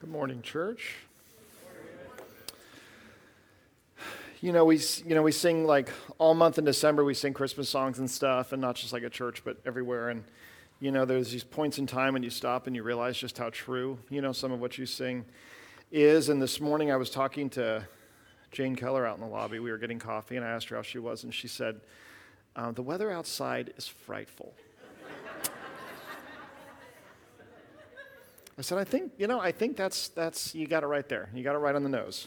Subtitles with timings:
[0.00, 0.94] Good morning, church.
[4.40, 7.68] You know, we, you know, we sing like all month in December, we sing Christmas
[7.68, 10.10] songs and stuff, and not just like at church, but everywhere.
[10.10, 10.22] And,
[10.78, 13.50] you know, there's these points in time when you stop and you realize just how
[13.50, 15.24] true, you know, some of what you sing
[15.90, 16.28] is.
[16.28, 17.84] And this morning I was talking to
[18.52, 19.58] Jane Keller out in the lobby.
[19.58, 21.80] We were getting coffee, and I asked her how she was, and she said,
[22.54, 24.54] uh, The weather outside is frightful.
[28.58, 31.30] I said, I think, you know, I think that's, that's you got it right there.
[31.32, 32.26] You got it right on the nose.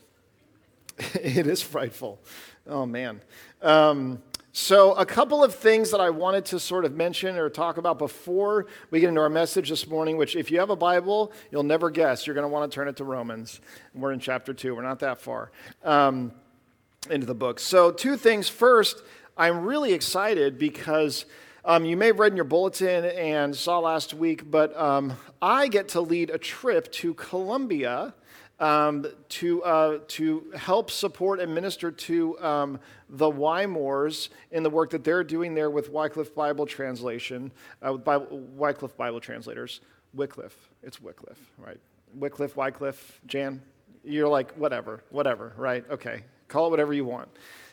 [1.14, 2.20] it is frightful.
[2.66, 3.22] Oh, man.
[3.62, 4.24] Um,
[4.54, 7.98] so, a couple of things that I wanted to sort of mention or talk about
[7.98, 11.64] before we get into our message this morning, which, if you have a Bible, you'll
[11.64, 12.26] never guess.
[12.26, 13.60] You're going to want to turn it to Romans.
[13.94, 15.52] We're in chapter two, we're not that far
[15.84, 16.32] um,
[17.10, 17.60] into the book.
[17.60, 18.48] So, two things.
[18.48, 19.02] First,
[19.38, 21.26] I'm really excited because
[21.64, 25.68] um, you may have read in your bulletin and saw last week, but um, I
[25.68, 28.14] get to lead a trip to Colombia
[28.60, 34.92] um, to, uh, to help support and minister to um, the Wymores in the work
[34.92, 37.52] that they're doing there with Wycliffe Bible Translation,
[37.86, 39.82] uh, with Bible, Wycliffe Bible Translators.
[40.14, 41.80] Wycliffe, it's Wycliffe, right?
[42.14, 43.62] Wycliffe, Wycliffe, Jan.
[44.04, 45.84] You're like, whatever, whatever, right?
[45.90, 47.30] Okay, call it whatever you want.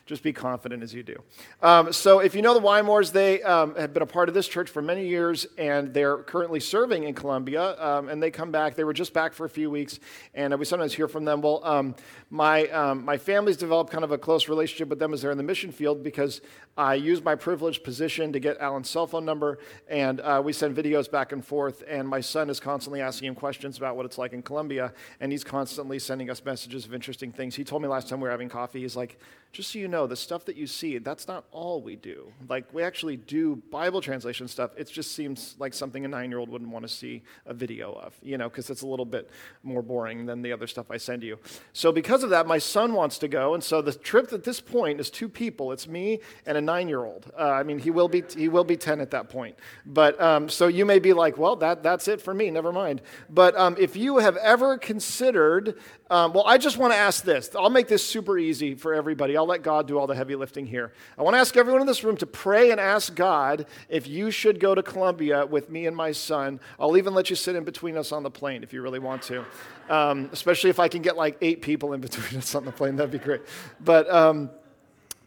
[0.09, 1.21] Just be confident as you do.
[1.61, 4.47] Um, so, if you know the Wymores, they um, have been a part of this
[4.47, 7.79] church for many years, and they're currently serving in Colombia.
[7.79, 8.73] Um, and they come back.
[8.73, 9.99] They were just back for a few weeks,
[10.33, 11.41] and we sometimes hear from them.
[11.41, 11.95] Well, um,
[12.31, 15.37] my um, my family's developed kind of a close relationship with them as they're in
[15.37, 16.41] the mission field because
[16.75, 20.75] I use my privileged position to get Alan's cell phone number, and uh, we send
[20.75, 21.83] videos back and forth.
[21.87, 25.31] And my son is constantly asking him questions about what it's like in Colombia, and
[25.31, 27.53] he's constantly sending us messages of interesting things.
[27.53, 29.19] He told me last time we were having coffee, he's like,
[29.51, 32.31] just so you know, the stuff that you see, that's not all we do.
[32.47, 34.71] Like, we actually do Bible translation stuff.
[34.77, 37.93] It just seems like something a nine year old wouldn't want to see a video
[37.93, 39.29] of, you know, because it's a little bit
[39.63, 41.39] more boring than the other stuff I send you.
[41.73, 43.55] So, because of that, my son wants to go.
[43.55, 46.87] And so, the trip at this point is two people it's me and a nine
[46.87, 47.31] year old.
[47.37, 49.57] Uh, I mean, he will, be, he will be 10 at that point.
[49.85, 53.01] But um, so you may be like, well, that, that's it for me, never mind.
[53.29, 55.75] But um, if you have ever considered,
[56.11, 57.49] um, well, I just want to ask this.
[57.55, 59.35] I'll make this super easy for everybody.
[59.39, 60.91] I'll let God do all the heavy lifting here.
[61.17, 64.31] I want to ask everyone in this room to pray and ask God if you
[64.31, 66.59] should go to Colombia with me and my son.
[66.77, 69.21] I'll even let you sit in between us on the plane if you really want
[69.23, 69.45] to,
[69.89, 72.97] um, especially if I can get like eight people in between us on the plane.
[72.97, 73.41] That'd be great.
[73.79, 74.49] But, um,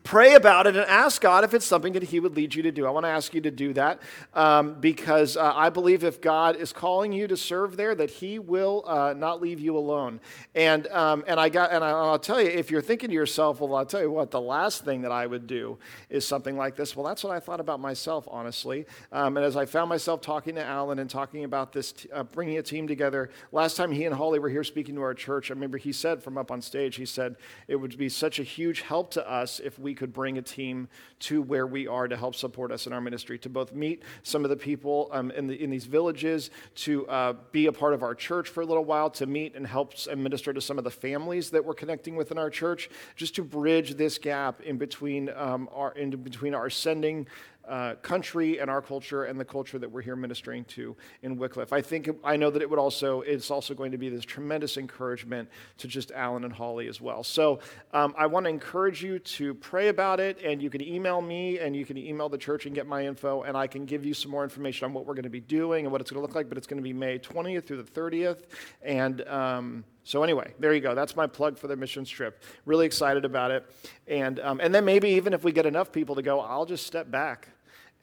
[0.04, 2.72] pray about it and ask God if it's something that He would lead you to
[2.72, 2.86] do.
[2.86, 4.00] I want to ask you to do that
[4.34, 8.38] um, because uh, I believe if God is calling you to serve there, that He
[8.38, 10.20] will uh, not leave you alone.
[10.54, 13.60] And um, and I got and I, will tell you, if you're thinking to yourself,
[13.60, 15.78] well, I'll tell you what, the last thing that I would do
[16.10, 16.96] is something like this.
[16.96, 18.86] Well, that's what I thought about myself, honestly.
[19.12, 22.24] Um, and as I found myself talking to Alan and talking about this, t- uh,
[22.24, 23.30] bringing a team together.
[23.52, 26.22] Last time he and Holly were here speaking to our church, I remember he said
[26.22, 27.36] from up on stage, he said
[27.69, 30.88] it would be such a huge help to us if we could bring a team
[31.20, 34.44] to where we are to help support us in our ministry, to both meet some
[34.44, 38.02] of the people um, in, the, in, these villages, to uh, be a part of
[38.02, 40.91] our church for a little while, to meet and help administer to some of the
[40.91, 45.31] families that we're connecting with in our church, just to bridge this gap in between
[45.36, 47.26] um, our in between our sending
[47.69, 51.73] uh, country and our culture and the culture that we're here ministering to in Wycliffe.
[51.73, 54.77] I think I know that it would also it's also going to be this tremendous
[54.77, 57.23] encouragement to just Alan and Holly as well.
[57.23, 57.61] So
[57.93, 61.59] um, I want to encourage you to pray about it, and you can email me
[61.59, 64.15] and you can email the church and get my info, and I can give you
[64.15, 66.27] some more information on what we're going to be doing and what it's going to
[66.27, 66.49] look like.
[66.49, 68.43] But it's going to be May 20th through the 30th,
[68.83, 70.94] and um, so anyway, there you go.
[70.94, 72.43] That's my plug for the missions trip.
[72.67, 73.65] Really excited about it,
[74.09, 76.87] and um, and then maybe even if we get enough people to go, I'll just
[76.87, 77.49] step back,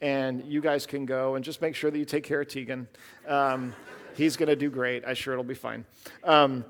[0.02, 2.88] and you guys can go and just make sure that you take care of Tegan.
[3.28, 3.74] Um,
[4.16, 5.04] he's going to do great.
[5.06, 5.86] I'm sure it'll be fine.
[6.24, 6.66] Um,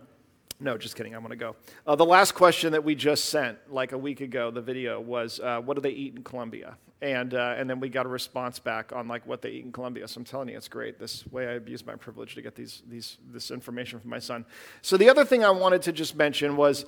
[0.62, 1.16] no, just kidding.
[1.16, 1.56] I'm going to go.
[1.88, 5.40] Uh, the last question that we just sent, like a week ago, the video was,
[5.40, 8.60] uh, "What do they eat in Colombia?" And uh, and then we got a response
[8.60, 10.06] back on like what they eat in Colombia.
[10.10, 11.00] So I'm telling you, it's great.
[11.00, 14.44] This way, I abuse my privilege to get these these this information from my son.
[14.82, 16.86] So the other thing I wanted to just mention was.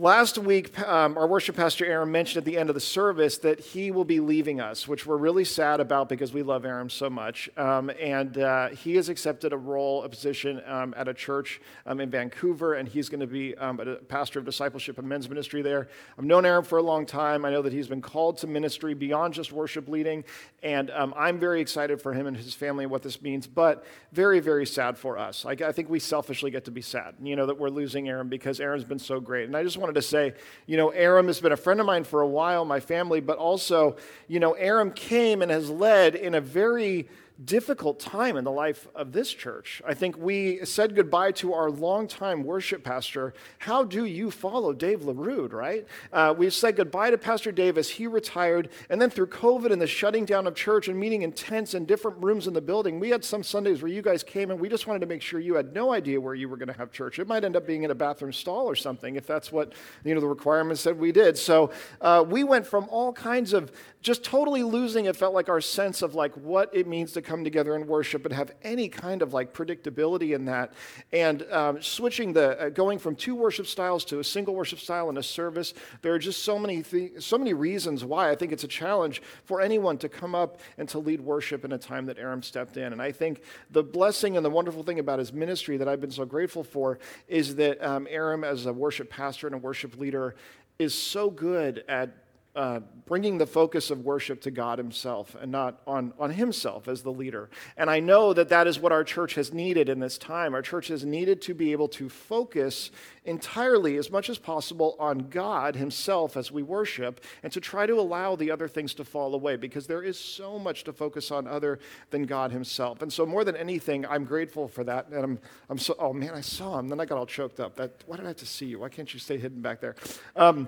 [0.00, 3.58] Last week, um, our worship pastor Aaron mentioned at the end of the service that
[3.58, 7.10] he will be leaving us, which we're really sad about because we love Aaron so
[7.10, 7.50] much.
[7.56, 11.98] Um, and uh, he has accepted a role, a position um, at a church um,
[11.98, 15.62] in Vancouver, and he's going to be um, a pastor of discipleship and men's ministry
[15.62, 15.88] there.
[16.16, 17.44] I've known Aaron for a long time.
[17.44, 20.22] I know that he's been called to ministry beyond just worship leading,
[20.62, 23.84] and um, I'm very excited for him and his family and what this means, but
[24.12, 25.44] very, very sad for us.
[25.44, 28.28] I, I think we selfishly get to be sad, you know, that we're losing Aaron
[28.28, 29.46] because Aaron's been so great.
[29.46, 30.34] And I just want wanted to say,
[30.66, 33.38] you know, Aram has been a friend of mine for a while, my family, but
[33.38, 33.96] also,
[34.26, 37.08] you know, Aram came and has led in a very
[37.44, 39.80] difficult time in the life of this church.
[39.86, 43.32] I think we said goodbye to our longtime worship pastor.
[43.58, 45.86] How do you follow Dave LaRude, right?
[46.12, 48.70] Uh, we said goodbye to Pastor Dave as he retired.
[48.90, 51.86] And then through COVID and the shutting down of church and meeting in tents and
[51.86, 54.68] different rooms in the building, we had some Sundays where you guys came and we
[54.68, 56.90] just wanted to make sure you had no idea where you were going to have
[56.90, 57.20] church.
[57.20, 59.74] It might end up being in a bathroom stall or something if that's what
[60.04, 61.38] you know the requirements said we did.
[61.38, 61.70] So
[62.00, 63.70] uh, we went from all kinds of
[64.00, 67.42] just totally losing, it felt like our sense of like what it means to come
[67.42, 70.72] together and worship and have any kind of like predictability in that.
[71.12, 75.10] And um, switching the, uh, going from two worship styles to a single worship style
[75.10, 78.52] in a service, there are just so many, th- so many reasons why I think
[78.52, 82.06] it's a challenge for anyone to come up and to lead worship in a time
[82.06, 82.92] that Aram stepped in.
[82.92, 86.10] And I think the blessing and the wonderful thing about his ministry that I've been
[86.10, 90.36] so grateful for is that um, Aram, as a worship pastor and a worship leader,
[90.78, 92.27] is so good at
[92.58, 97.02] uh, bringing the focus of worship to God Himself and not on, on Himself as
[97.02, 97.48] the leader.
[97.76, 100.54] And I know that that is what our church has needed in this time.
[100.54, 102.90] Our church has needed to be able to focus
[103.24, 107.94] entirely, as much as possible, on God Himself as we worship and to try to
[107.94, 111.46] allow the other things to fall away because there is so much to focus on
[111.46, 111.78] other
[112.10, 113.02] than God Himself.
[113.02, 115.10] And so, more than anything, I'm grateful for that.
[115.10, 115.38] And I'm,
[115.70, 116.88] I'm so, oh man, I saw Him.
[116.88, 117.76] Then I got all choked up.
[117.76, 118.80] That, why did I have to see you?
[118.80, 119.94] Why can't you stay hidden back there?
[120.34, 120.66] Um,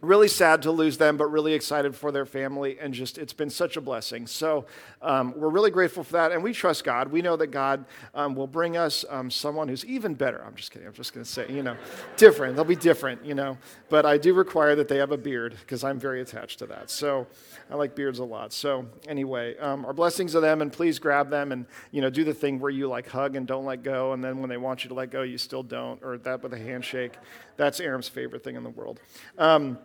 [0.00, 2.78] really sad to lose them, but really excited for their family.
[2.80, 4.26] And just, it's been such a blessing.
[4.26, 4.66] So
[5.02, 6.30] um, we're really grateful for that.
[6.30, 7.10] And we trust God.
[7.10, 7.84] We know that God
[8.14, 10.42] um, will bring us um, someone who's even better.
[10.44, 10.86] I'm just kidding.
[10.86, 11.76] I'm just going to say, you know,
[12.16, 12.54] different.
[12.54, 13.58] They'll be different, you know.
[13.88, 16.90] But I do require that they have a beard because I'm very attached to that.
[16.90, 17.26] So
[17.70, 18.52] I like beards a lot.
[18.52, 20.62] So anyway, um, our blessings of them.
[20.62, 23.46] And please grab them and, you know, do the thing where you like hug and
[23.46, 24.12] don't let go.
[24.12, 26.00] And then when they want you to let go, you still don't.
[26.04, 27.14] Or that with a handshake.
[27.56, 29.00] That's Aram's favorite thing in the world.
[29.36, 29.78] Um,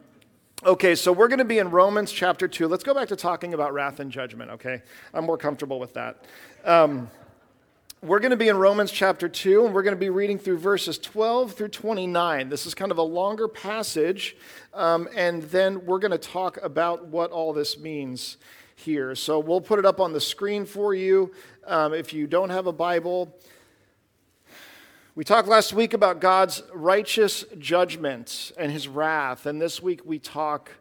[0.65, 2.69] Okay, so we're going to be in Romans chapter 2.
[2.69, 4.81] Let's go back to talking about wrath and judgment, okay?
[5.13, 6.23] I'm more comfortable with that.
[6.63, 7.11] Um,
[8.01, 10.59] we're going to be in Romans chapter 2, and we're going to be reading through
[10.59, 12.47] verses 12 through 29.
[12.47, 14.37] This is kind of a longer passage,
[14.73, 18.37] um, and then we're going to talk about what all this means
[18.77, 19.15] here.
[19.15, 21.33] So we'll put it up on the screen for you.
[21.67, 23.37] Um, if you don't have a Bible,
[25.15, 30.17] we talked last week about God's righteous judgment and his wrath, and this week we
[30.17, 30.71] talk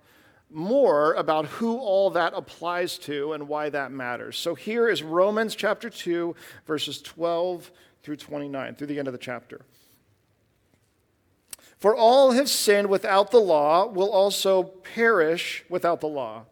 [0.50, 4.38] more about who all that applies to and why that matters.
[4.38, 6.34] So here is Romans chapter 2,
[6.66, 7.70] verses 12
[8.02, 9.66] through 29, through the end of the chapter.
[11.78, 16.44] For all who have sinned without the law will also perish without the law,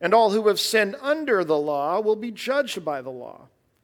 [0.00, 3.48] and all who have sinned under the law will be judged by the law.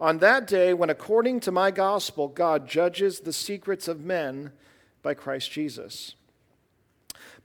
[0.00, 4.52] On that day, when according to my gospel, God judges the secrets of men
[5.02, 6.14] by Christ Jesus.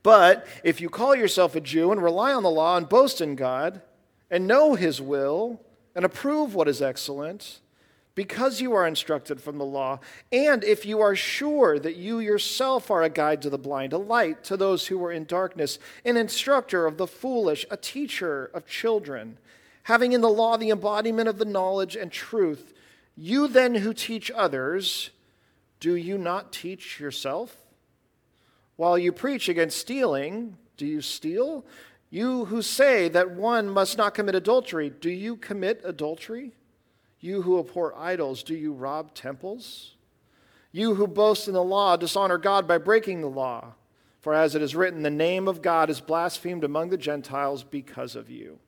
[0.04, 3.34] But if you call yourself a Jew and rely on the law and boast in
[3.34, 3.80] God
[4.30, 5.60] and know his will
[5.96, 7.60] and approve what is excellent,
[8.14, 9.98] because you are instructed from the law,
[10.30, 13.98] and if you are sure that you yourself are a guide to the blind, a
[13.98, 18.66] light to those who are in darkness, an instructor of the foolish, a teacher of
[18.66, 19.38] children,
[19.84, 22.74] having in the law the embodiment of the knowledge and truth,
[23.16, 25.10] you then who teach others,
[25.78, 27.56] do you not teach yourself?
[28.76, 31.64] While you preach against stealing, do you steal?
[32.10, 36.52] You who say that one must not commit adultery, do you commit adultery?
[37.20, 39.92] You who abhor idols, do you rob temples?
[40.72, 43.74] You who boast in the law, dishonor God by breaking the law.
[44.20, 48.16] For as it is written, the name of God is blasphemed among the Gentiles because
[48.16, 48.58] of you.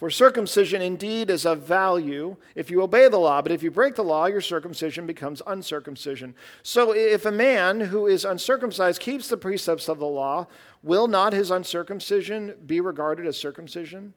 [0.00, 3.96] For circumcision indeed is of value if you obey the law, but if you break
[3.96, 6.34] the law, your circumcision becomes uncircumcision.
[6.62, 10.46] So if a man who is uncircumcised keeps the precepts of the law,
[10.82, 14.14] will not his uncircumcision be regarded as circumcision?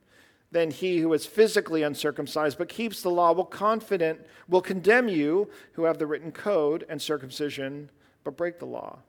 [0.51, 5.49] Then he who is physically uncircumcised but keeps the law will confident will condemn you
[5.73, 7.89] who have the written code and circumcision
[8.23, 8.99] but break the law.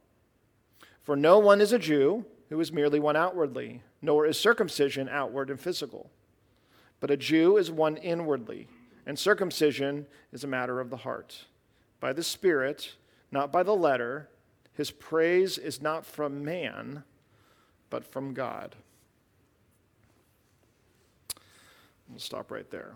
[1.04, 5.50] For no one is a Jew who is merely one outwardly, nor is circumcision outward
[5.50, 6.10] and physical.
[7.04, 8.66] But a Jew is one inwardly,
[9.04, 11.44] and circumcision is a matter of the heart.
[12.00, 12.94] By the Spirit,
[13.30, 14.30] not by the letter,
[14.72, 17.04] his praise is not from man,
[17.90, 18.74] but from God.
[22.08, 22.94] We'll stop right there.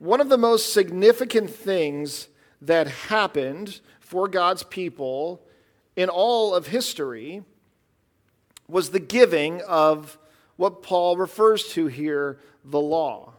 [0.00, 2.26] one of the most significant things
[2.60, 5.46] that happened for God's people
[5.94, 7.44] in all of history
[8.68, 10.18] was the giving of
[10.56, 13.36] what Paul refers to here the law.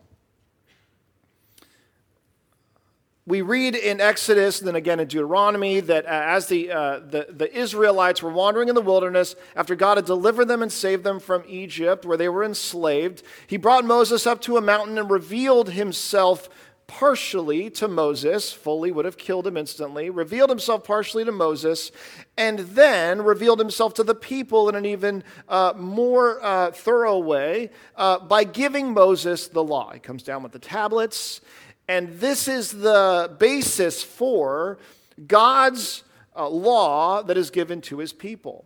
[3.27, 7.53] we read in Exodus and then again in Deuteronomy that as the, uh, the, the,
[7.55, 11.43] Israelites were wandering in the wilderness, after God had delivered them and saved them from
[11.45, 16.47] Egypt, where they were enslaved, he brought Moses up to a mountain and revealed himself
[16.87, 21.91] partially to Moses, fully would have killed him instantly, revealed himself partially to Moses,
[22.37, 27.69] and then revealed himself to the people in an even uh, more uh, thorough way
[27.95, 29.91] uh, by giving Moses the law.
[29.91, 31.41] He comes down with the tablets
[31.87, 34.77] and this is the basis for
[35.25, 36.03] God's
[36.35, 38.65] uh, law that is given to his people.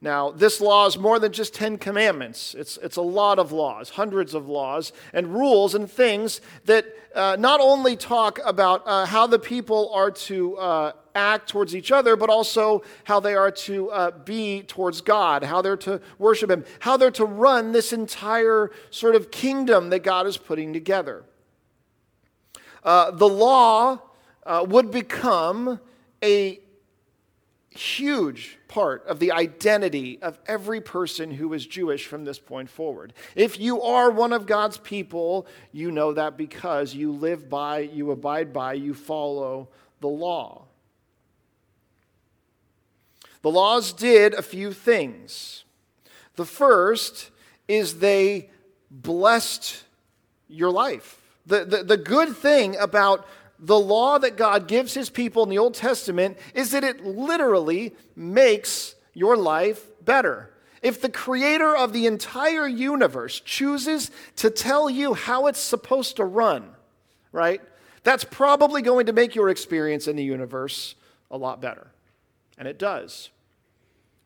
[0.00, 2.54] Now, this law is more than just 10 commandments.
[2.56, 6.86] It's, it's a lot of laws, hundreds of laws and rules and things that
[7.16, 11.90] uh, not only talk about uh, how the people are to uh, act towards each
[11.90, 16.48] other, but also how they are to uh, be towards God, how they're to worship
[16.48, 21.24] Him, how they're to run this entire sort of kingdom that God is putting together.
[22.84, 24.00] Uh, the law
[24.46, 25.80] uh, would become
[26.22, 26.60] a
[27.78, 33.12] huge part of the identity of every person who is Jewish from this point forward.
[33.34, 38.10] If you are one of God's people, you know that because you live by, you
[38.10, 39.68] abide by, you follow
[40.00, 40.64] the law.
[43.42, 45.64] The laws did a few things.
[46.36, 47.30] The first
[47.68, 48.50] is they
[48.90, 49.84] blessed
[50.48, 51.20] your life.
[51.46, 53.26] The, the, the good thing about
[53.58, 57.94] the law that God gives his people in the Old Testament is that it literally
[58.14, 60.50] makes your life better.
[60.80, 66.24] If the creator of the entire universe chooses to tell you how it's supposed to
[66.24, 66.70] run,
[67.32, 67.60] right,
[68.04, 70.94] that's probably going to make your experience in the universe
[71.30, 71.88] a lot better.
[72.56, 73.30] And it does.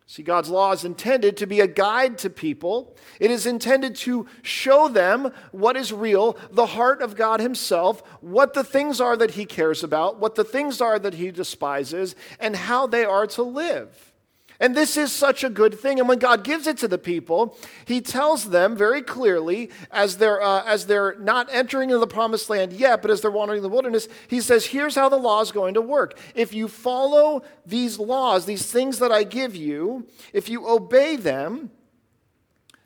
[0.06, 2.96] See, God's law is intended to be a guide to people.
[3.18, 8.52] It is intended to show them what is real, the heart of God Himself, what
[8.52, 12.54] the things are that He cares about, what the things are that He despises, and
[12.54, 14.11] how they are to live.
[14.60, 15.98] And this is such a good thing.
[15.98, 20.40] And when God gives it to the people, He tells them very clearly, as they're,
[20.40, 23.62] uh, as they're not entering into the promised land yet, but as they're wandering in
[23.62, 26.18] the wilderness, He says, Here's how the law is going to work.
[26.34, 31.70] If you follow these laws, these things that I give you, if you obey them,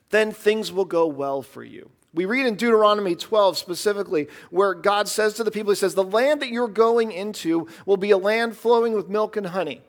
[0.09, 1.89] then things will go well for you.
[2.13, 6.03] We read in Deuteronomy 12 specifically where God says to the people, He says, The
[6.03, 9.81] land that you're going into will be a land flowing with milk and honey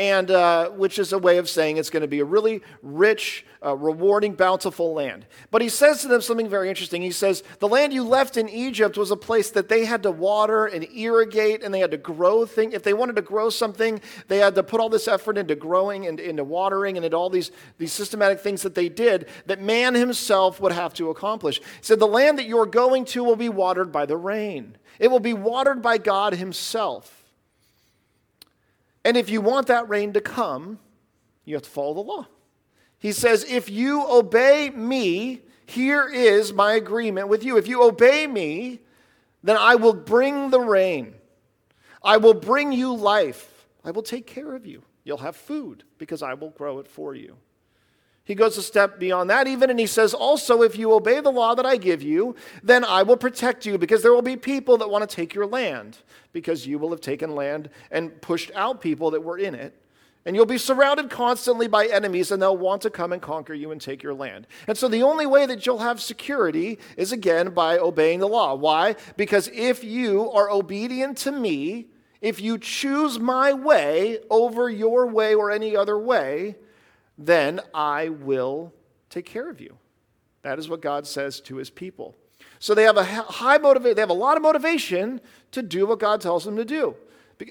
[0.00, 3.44] and uh, which is a way of saying it's going to be a really rich,
[3.62, 5.26] uh, rewarding, bountiful land.
[5.50, 7.02] But he says to them something very interesting.
[7.02, 10.10] He says, The land you left in Egypt was a place that they had to
[10.10, 12.72] water and irrigate, and they had to grow things.
[12.72, 16.06] If they wanted to grow something, they had to put all this effort into growing
[16.06, 19.94] and into watering and into all these, these systematic things that they did that man
[19.94, 21.58] himself would have to accomplish.
[21.58, 25.08] He said, The land that you're going to will be watered by the rain, it
[25.08, 27.19] will be watered by God himself.
[29.04, 30.78] And if you want that rain to come,
[31.44, 32.26] you have to follow the law.
[32.98, 37.56] He says, If you obey me, here is my agreement with you.
[37.56, 38.80] If you obey me,
[39.42, 41.14] then I will bring the rain.
[42.02, 43.66] I will bring you life.
[43.84, 44.82] I will take care of you.
[45.04, 47.36] You'll have food because I will grow it for you.
[48.24, 51.32] He goes a step beyond that, even, and he says, Also, if you obey the
[51.32, 54.78] law that I give you, then I will protect you, because there will be people
[54.78, 55.98] that want to take your land,
[56.32, 59.74] because you will have taken land and pushed out people that were in it.
[60.26, 63.72] And you'll be surrounded constantly by enemies, and they'll want to come and conquer you
[63.72, 64.46] and take your land.
[64.68, 68.54] And so, the only way that you'll have security is again by obeying the law.
[68.54, 68.96] Why?
[69.16, 71.86] Because if you are obedient to me,
[72.20, 76.56] if you choose my way over your way or any other way,
[77.20, 78.72] then I will
[79.10, 79.76] take care of you.
[80.42, 82.16] That is what God says to his people.
[82.58, 85.20] So they have a high motivation, they have a lot of motivation
[85.52, 86.96] to do what God tells them to do.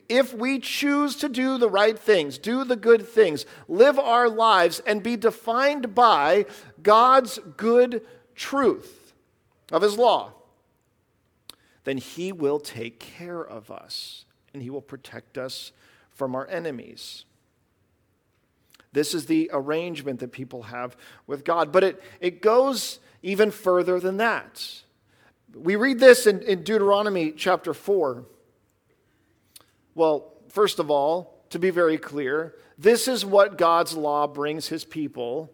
[0.07, 4.81] If we choose to do the right things, do the good things, live our lives,
[4.85, 6.45] and be defined by
[6.81, 9.13] God's good truth
[9.71, 10.33] of His law,
[11.85, 15.71] then He will take care of us and He will protect us
[16.11, 17.25] from our enemies.
[18.91, 21.71] This is the arrangement that people have with God.
[21.71, 24.81] But it, it goes even further than that.
[25.53, 28.25] We read this in, in Deuteronomy chapter 4.
[29.95, 34.85] Well, first of all, to be very clear, this is what God's law brings his
[34.85, 35.51] people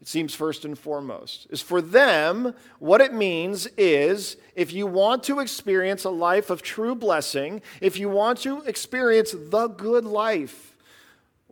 [0.00, 5.24] it seems first and foremost, is for them, what it means is if you want
[5.24, 10.76] to experience a life of true blessing, if you want to experience the good life,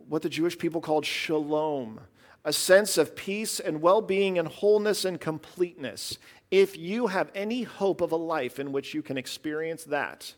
[0.07, 1.99] what the Jewish people called shalom,
[2.45, 6.17] a sense of peace and well being and wholeness and completeness,
[6.49, 10.33] if you have any hope of a life in which you can experience that,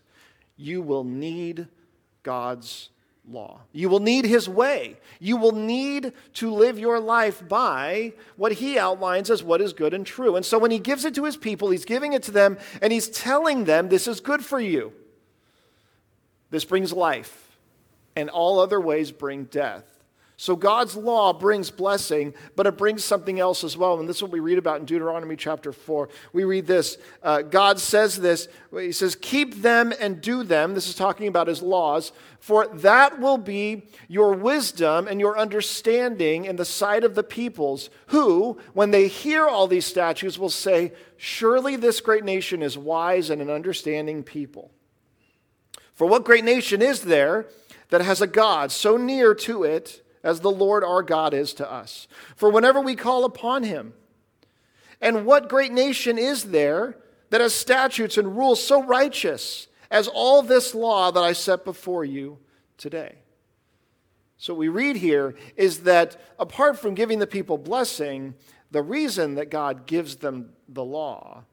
[0.57, 1.67] you will need
[2.23, 2.89] God's
[3.29, 3.61] law.
[3.71, 4.97] You will need his way.
[5.19, 9.93] You will need to live your life by what he outlines as what is good
[9.93, 10.35] and true.
[10.35, 12.91] And so when he gives it to his people, he's giving it to them and
[12.91, 14.93] he's telling them this is good for you.
[16.49, 17.49] This brings life,
[18.19, 19.99] and all other ways bring death.
[20.39, 23.99] So God's law brings blessing, but it brings something else as well.
[23.99, 26.07] And this is what we read about in Deuteronomy chapter 4.
[26.31, 30.75] We read this uh, God says this He says, Keep them and do them.
[30.75, 36.45] This is talking about his laws, for that will be your wisdom and your understanding
[36.45, 40.93] in the sight of the peoples, who, when they hear all these statutes, will say,
[41.17, 44.71] Surely this great nation is wise and an understanding people.
[45.95, 47.47] For what great nation is there
[47.89, 50.01] that has a God so near to it?
[50.24, 52.08] as the Lord our God is to us.
[52.36, 53.93] For whenever we call upon him,
[55.01, 56.98] and what great nation is there
[57.29, 62.03] that has statutes and rules so righteous as all this law that I set before
[62.03, 62.38] you
[62.77, 63.15] today?
[64.38, 68.36] So, what we read here is that apart from giving the people blessing,
[68.72, 71.43] the reason that God gives them the law,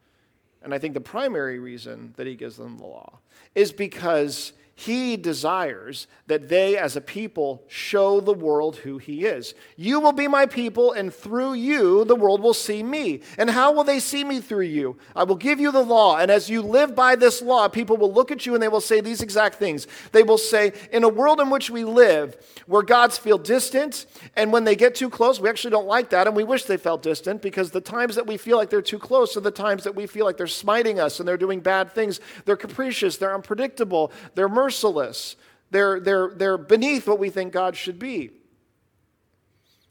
[0.62, 3.18] and I think the primary reason that He gives them the law,
[3.54, 9.54] is because he desires that they, as a people, show the world who He is.
[9.74, 13.22] You will be my people, and through you, the world will see me.
[13.38, 14.98] And how will they see me through you?
[15.14, 18.12] I will give you the law, and as you live by this law, people will
[18.12, 19.86] look at you and they will say these exact things.
[20.12, 24.04] They will say, In a world in which we live, where gods feel distant,
[24.36, 26.76] and when they get too close, we actually don't like that, and we wish they
[26.76, 29.84] felt distant because the times that we feel like they're too close are the times
[29.84, 32.20] that we feel like they're smiting us and they're doing bad things.
[32.44, 35.36] They're capricious, they're unpredictable, they're merciful merciless.
[35.70, 38.30] They're, they're, they're beneath what we think God should be.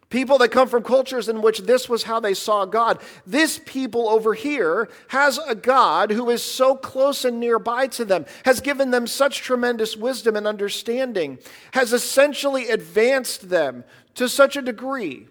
[0.09, 3.01] People that come from cultures in which this was how they saw God.
[3.25, 8.25] This people over here has a God who is so close and nearby to them,
[8.43, 11.39] has given them such tremendous wisdom and understanding,
[11.71, 13.83] has essentially advanced them
[14.15, 15.27] to such a degree.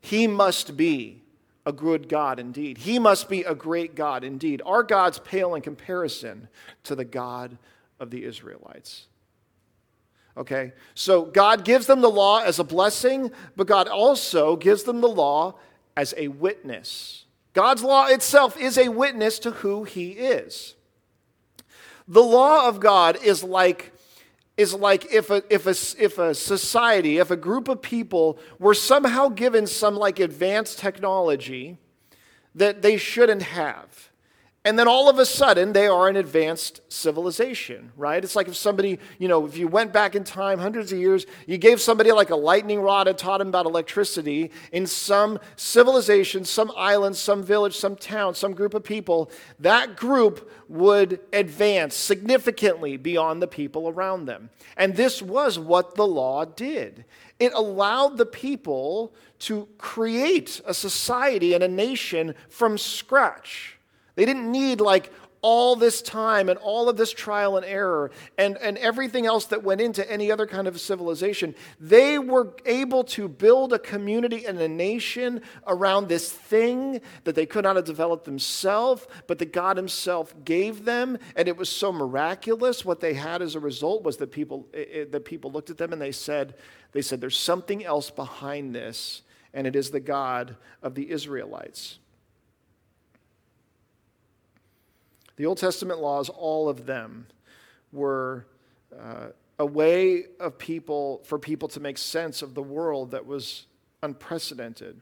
[0.00, 1.22] He must be
[1.66, 2.78] a good God indeed.
[2.78, 4.62] He must be a great God indeed.
[4.64, 6.48] Our God's pale in comparison
[6.84, 7.58] to the God
[8.00, 9.06] of the Israelites.
[10.36, 10.72] Okay?
[10.94, 15.08] So God gives them the law as a blessing, but God also gives them the
[15.08, 15.56] law
[15.96, 17.24] as a witness.
[17.54, 20.74] God's law itself is a witness to who he is.
[22.06, 23.92] The law of God is like
[24.56, 28.74] is like if a, if, a, if a society, if a group of people were
[28.74, 31.78] somehow given some like advanced technology
[32.56, 34.07] that they shouldn't have.
[34.68, 38.22] And then all of a sudden, they are an advanced civilization, right?
[38.22, 41.24] It's like if somebody, you know, if you went back in time hundreds of years,
[41.46, 46.44] you gave somebody like a lightning rod and taught them about electricity in some civilization,
[46.44, 52.98] some island, some village, some town, some group of people, that group would advance significantly
[52.98, 54.50] beyond the people around them.
[54.76, 57.06] And this was what the law did.
[57.40, 63.77] It allowed the people to create a society and a nation from scratch.
[64.18, 68.56] They didn't need like all this time and all of this trial and error and,
[68.56, 71.54] and everything else that went into any other kind of civilization.
[71.78, 77.46] They were able to build a community and a nation around this thing that they
[77.46, 81.16] could not have developed themselves, but that God Himself gave them.
[81.36, 82.84] And it was so miraculous.
[82.84, 85.92] What they had as a result was that people, it, that people looked at them
[85.92, 86.56] and they said,
[86.90, 89.22] they said, There's something else behind this,
[89.54, 92.00] and it is the God of the Israelites.
[95.38, 97.28] The Old Testament laws, all of them,
[97.92, 98.44] were
[98.92, 103.66] uh, a way of people for people to make sense of the world that was
[104.02, 105.00] unprecedented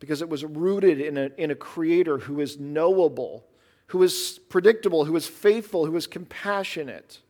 [0.00, 3.46] because it was rooted in a, in a creator who is knowable,
[3.86, 7.20] who is predictable, who is faithful, who is compassionate.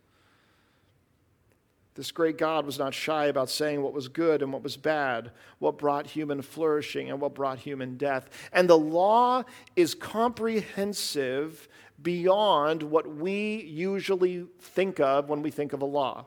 [1.96, 5.30] This great God was not shy about saying what was good and what was bad,
[5.58, 8.28] what brought human flourishing and what brought human death.
[8.52, 9.44] And the law
[9.76, 11.68] is comprehensive
[12.02, 16.26] beyond what we usually think of when we think of a law.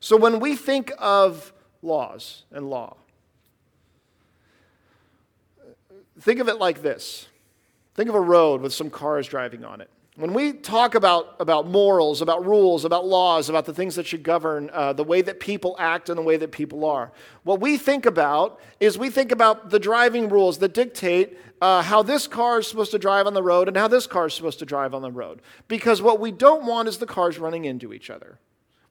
[0.00, 2.96] So when we think of laws and law,
[6.18, 7.28] think of it like this
[7.94, 9.90] think of a road with some cars driving on it.
[10.16, 14.22] When we talk about, about morals, about rules, about laws, about the things that should
[14.22, 17.12] govern uh, the way that people act and the way that people are,
[17.44, 22.02] what we think about is we think about the driving rules that dictate uh, how
[22.02, 24.58] this car is supposed to drive on the road and how this car is supposed
[24.58, 25.40] to drive on the road.
[25.66, 28.38] Because what we don't want is the cars running into each other.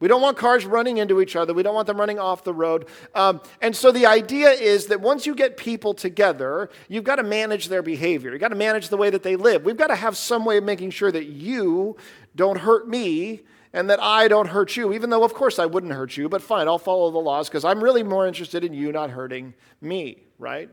[0.02, 1.54] We don't want cars running into each other.
[1.54, 2.88] We don't want them running off the road.
[3.16, 7.24] Um, and so the idea is that once you get people together, you've got to
[7.24, 8.32] manage their behavior.
[8.32, 9.64] You've got to manage the way that they live.
[9.64, 11.96] We've got to have some way of making sure that you
[12.36, 15.94] don't hurt me and that I don't hurt you, even though, of course, I wouldn't
[15.94, 18.92] hurt you, but fine, I'll follow the laws because I'm really more interested in you
[18.92, 20.70] not hurting me, right?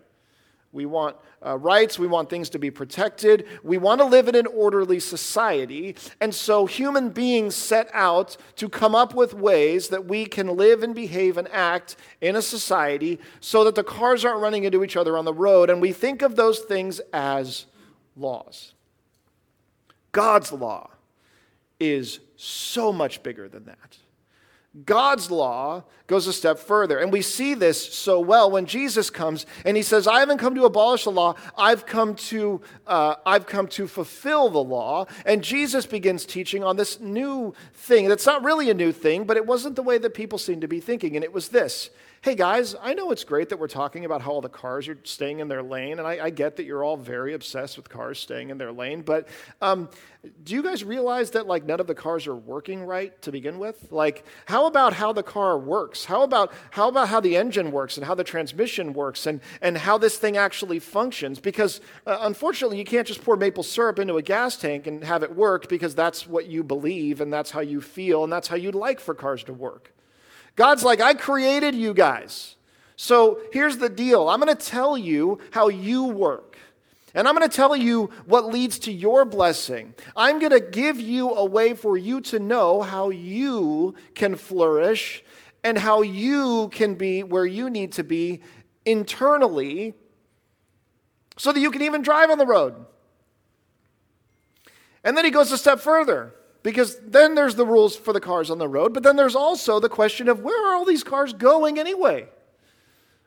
[0.79, 1.99] We want uh, rights.
[1.99, 3.49] We want things to be protected.
[3.65, 5.97] We want to live in an orderly society.
[6.21, 10.85] And so human beings set out to come up with ways that we can live
[10.85, 14.97] and behave and act in a society so that the cars aren't running into each
[14.97, 15.69] other on the road.
[15.69, 17.67] And we think of those things as
[18.17, 18.75] laws.
[20.13, 20.91] God's law
[21.81, 23.99] is so much bigger than that.
[24.85, 26.99] God's law goes a step further.
[26.99, 30.55] And we see this so well when Jesus comes and he says, I haven't come
[30.55, 35.07] to abolish the law, I've come to, uh, I've come to fulfill the law.
[35.25, 39.37] And Jesus begins teaching on this new thing that's not really a new thing, but
[39.37, 41.17] it wasn't the way that people seem to be thinking.
[41.17, 41.91] And it was this
[42.23, 44.99] hey guys, I know it's great that we're talking about how all the cars are
[45.05, 48.19] staying in their lane, and I, I get that you're all very obsessed with cars
[48.19, 49.29] staying in their lane, but
[49.63, 49.89] um,
[50.43, 53.59] do you guys realize that like none of the cars are working right to begin
[53.61, 53.93] with?
[53.93, 56.05] Like, how about how the car works?
[56.05, 59.79] How about how about how the engine works and how the transmission works and and
[59.79, 61.39] how this thing actually functions?
[61.39, 65.23] Because uh, unfortunately, you can't just pour maple syrup into a gas tank and have
[65.23, 68.57] it work because that's what you believe and that's how you feel and that's how
[68.57, 69.93] you'd like for cars to work.
[70.59, 72.57] God's like, I created you guys.
[72.97, 76.59] So here's the deal I'm going to tell you how you work.
[77.15, 79.95] And I'm going to tell you what leads to your blessing.
[80.17, 85.23] I'm going to give you a way for you to know how you can flourish
[85.63, 88.43] and how you can be where you need to be
[88.85, 89.95] internally
[91.37, 92.75] so that you can even drive on the road.
[95.05, 96.35] And then he goes a step further.
[96.69, 99.81] Because then there's the rules for the cars on the road, but then there's also
[99.81, 102.29] the question of where are all these cars going anyway?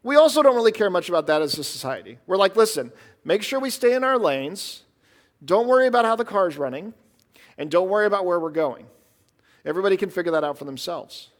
[0.04, 2.20] We also don't really care much about that as a society.
[2.28, 2.92] We're like, listen,
[3.26, 4.84] make sure we stay in our lanes,
[5.44, 6.94] don't worry about how the car's running,
[7.58, 8.86] and don't worry about where we're going.
[9.66, 11.31] Everybody can figure that out for themselves.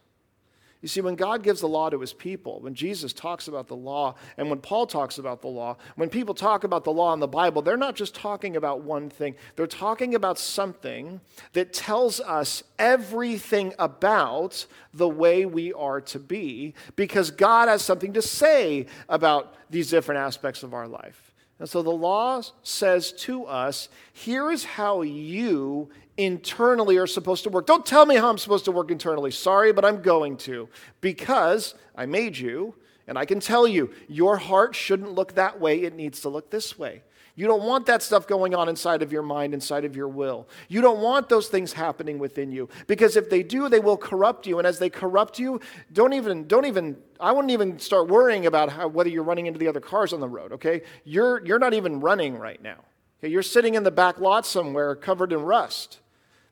[0.82, 3.76] You see, when God gives the law to his people, when Jesus talks about the
[3.76, 7.20] law, and when Paul talks about the law, when people talk about the law in
[7.20, 9.36] the Bible, they're not just talking about one thing.
[9.54, 11.20] They're talking about something
[11.52, 18.12] that tells us everything about the way we are to be, because God has something
[18.14, 21.32] to say about these different aspects of our life.
[21.60, 25.90] And so the law says to us here is how you
[26.24, 27.66] internally are supposed to work.
[27.66, 29.30] Don't tell me how I'm supposed to work internally.
[29.30, 30.68] Sorry, but I'm going to
[31.00, 32.74] because I made you
[33.06, 36.50] and I can tell you your heart shouldn't look that way, it needs to look
[36.50, 37.02] this way.
[37.34, 40.46] You don't want that stuff going on inside of your mind, inside of your will.
[40.68, 44.46] You don't want those things happening within you because if they do, they will corrupt
[44.46, 44.58] you.
[44.58, 45.58] And as they corrupt you,
[45.94, 49.58] don't even, don't even, I wouldn't even start worrying about how, whether you're running into
[49.58, 50.82] the other cars on the road, okay?
[51.04, 52.84] You're, you're not even running right now.
[53.18, 53.32] Okay?
[53.32, 56.00] You're sitting in the back lot somewhere covered in rust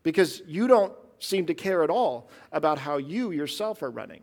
[0.03, 4.23] because you don't seem to care at all about how you yourself are running.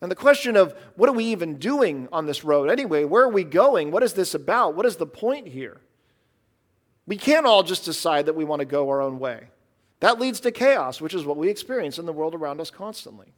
[0.00, 3.04] And the question of what are we even doing on this road anyway?
[3.04, 3.90] Where are we going?
[3.90, 4.74] What is this about?
[4.74, 5.80] What is the point here?
[7.06, 9.48] We can't all just decide that we want to go our own way.
[10.00, 13.34] That leads to chaos, which is what we experience in the world around us constantly.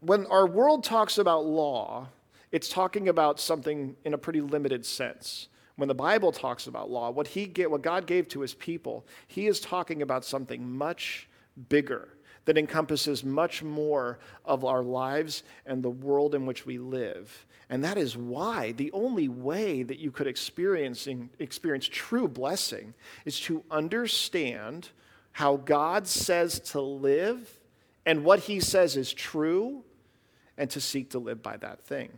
[0.00, 2.08] When our world talks about law,
[2.52, 5.48] it's talking about something in a pretty limited sense.
[5.76, 9.04] When the Bible talks about law, what, he get, what God gave to his people,
[9.26, 11.28] he is talking about something much
[11.68, 12.08] bigger
[12.44, 17.46] that encompasses much more of our lives and the world in which we live.
[17.70, 21.08] And that is why the only way that you could experience,
[21.38, 24.90] experience true blessing is to understand
[25.32, 27.58] how God says to live
[28.06, 29.82] and what he says is true
[30.58, 32.10] and to seek to live by that thing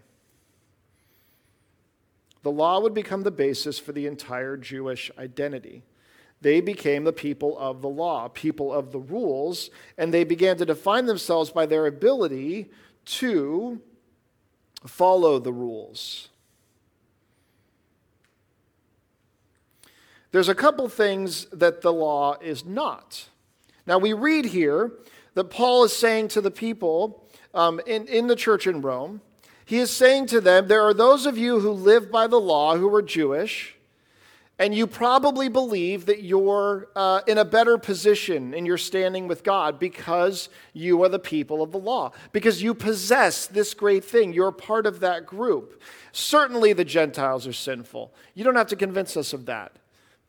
[2.47, 5.83] the law would become the basis for the entire Jewish identity.
[6.43, 10.65] They became the people of the law, people of the rules, and they began to
[10.65, 12.71] define themselves by their ability
[13.07, 13.81] to
[14.87, 16.29] follow the rules.
[20.31, 23.29] There's a couple things that the law is not.
[23.89, 24.93] Now, we read here
[25.35, 29.21] that Paul is saying to the people um, in, in the church in Rome
[29.67, 32.77] he is saying to them, There are those of you who live by the law
[32.77, 33.75] who are Jewish,
[34.61, 39.43] And you probably believe that you're uh, in a better position in your standing with
[39.43, 44.33] God because you are the people of the law, because you possess this great thing.
[44.33, 45.83] You're part of that group.
[46.13, 48.15] Certainly, the Gentiles are sinful.
[48.35, 49.73] You don't have to convince us of that.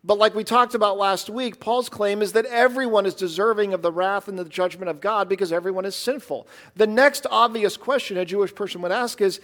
[0.07, 3.81] But, like we talked about last week, Paul's claim is that everyone is deserving of
[3.81, 6.47] the wrath and the judgment of God because everyone is sinful.
[6.77, 9.41] The next obvious question a Jewish person would ask is,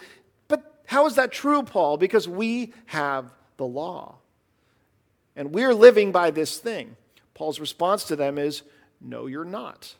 [0.47, 1.97] But how is that true, Paul?
[1.97, 4.19] Because we have the law.
[5.35, 6.95] And we're living by this thing.
[7.33, 8.61] Paul's response to them is,
[9.01, 9.93] No, you're not.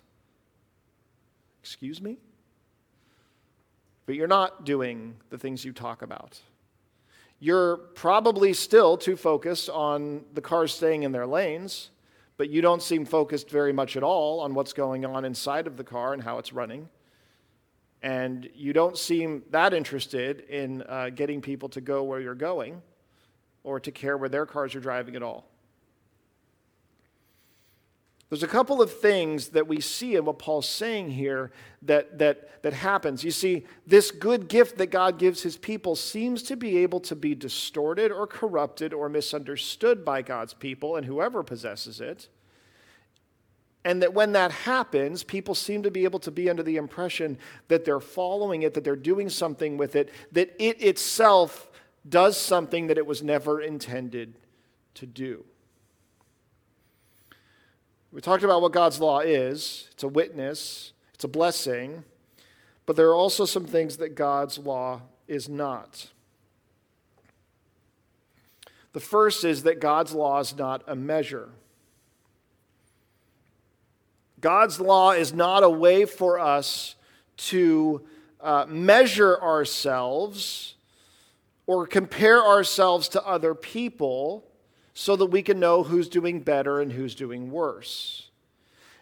[1.62, 2.20] Excuse me?
[4.06, 6.40] But you're not doing the things you talk about.
[7.46, 11.90] You're probably still too focused on the cars staying in their lanes,
[12.38, 15.76] but you don't seem focused very much at all on what's going on inside of
[15.76, 16.88] the car and how it's running.
[18.02, 22.82] And you don't seem that interested in uh, getting people to go where you're going
[23.66, 25.50] or to care where their cars are driving at all.
[28.34, 31.52] There's a couple of things that we see in what Paul's saying here
[31.84, 33.24] that, that, that happens.
[33.24, 37.16] You see, this good gift that God gives his people seems to be able to
[37.16, 42.28] be distorted or corrupted or misunderstood by God's people and whoever possesses it.
[43.86, 47.38] And that when that happens, people seem to be able to be under the impression
[47.68, 51.70] that they're following it, that they're doing something with it, that it itself
[52.10, 54.40] does something that it was never intended
[54.96, 55.46] to do.
[58.14, 62.04] We talked about what God's law is it's a witness, it's a blessing,
[62.86, 66.10] but there are also some things that God's law is not.
[68.92, 71.50] The first is that God's law is not a measure.
[74.40, 76.94] God's law is not a way for us
[77.38, 78.04] to
[78.40, 80.76] uh, measure ourselves
[81.66, 84.46] or compare ourselves to other people
[84.94, 88.30] so that we can know who's doing better and who's doing worse.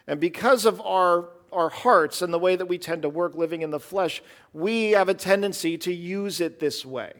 [0.06, 3.62] And because of our, our hearts and the way that we tend to work living
[3.62, 7.12] in the flesh, we have a tendency to use it this way.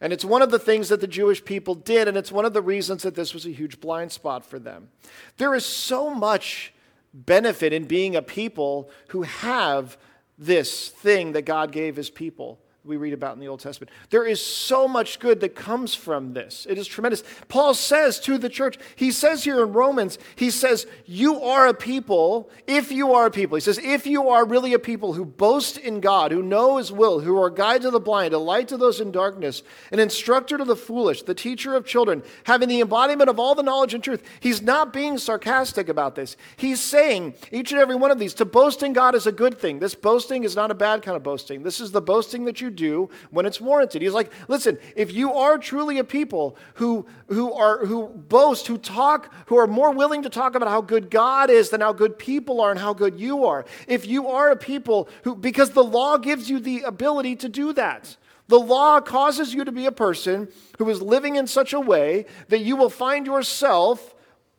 [0.00, 2.52] And it's one of the things that the Jewish people did, and it's one of
[2.52, 4.88] the reasons that this was a huge blind spot for them.
[5.36, 6.74] There is so much
[7.14, 9.96] benefit in being a people who have
[10.36, 13.92] this thing that God gave his people we read about in the Old Testament.
[14.10, 16.66] There is so much good that comes from this.
[16.68, 17.22] It is tremendous.
[17.46, 21.74] Paul says to the church, he says here in Romans, he says, You are a
[21.74, 23.54] people, if you are a people.
[23.54, 26.90] He says, If you are really a people who boast in God, who know his
[26.90, 30.00] will, who are a guide to the blind, a light to those in darkness, an
[30.00, 33.94] instructor to the foolish, the teacher of children, having the embodiment of all the knowledge
[33.94, 34.24] and truth.
[34.40, 36.36] He's not being sarcastic about this.
[36.56, 39.56] He's saying, each and every one of these, to boast in God is a good
[39.60, 39.78] thing.
[39.78, 41.62] This boasting is not a bad kind of boasting.
[41.62, 44.02] This is the boasting that you do when it's warranted.
[44.02, 48.78] He's like, listen, if you are truly a people who, who, are, who boast, who
[48.78, 52.18] talk, who are more willing to talk about how good God is than how good
[52.18, 55.84] people are and how good you are, if you are a people who, because the
[55.84, 58.16] law gives you the ability to do that.
[58.48, 62.26] The law causes you to be a person who is living in such a way
[62.48, 64.14] that you will find yourself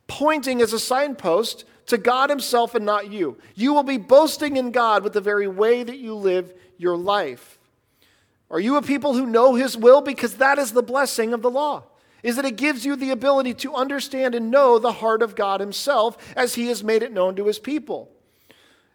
[0.06, 3.36] pointing as a signpost to God Himself and not you.
[3.54, 7.58] You will be boasting in God with the very way that you live your life.
[8.54, 10.00] Are you a people who know His will?
[10.00, 11.82] Because that is the blessing of the law,
[12.22, 15.58] is that it gives you the ability to understand and know the heart of God
[15.58, 18.12] Himself as He has made it known to His people.